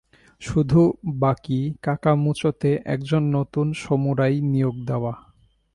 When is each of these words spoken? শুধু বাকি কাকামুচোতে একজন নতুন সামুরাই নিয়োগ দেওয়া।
শুধু 0.41 0.81
বাকি 1.19 1.59
কাকামুচোতে 1.81 2.71
একজন 2.85 3.23
নতুন 3.37 3.67
সামুরাই 3.73 4.35
নিয়োগ 4.51 4.75
দেওয়া। 4.87 5.13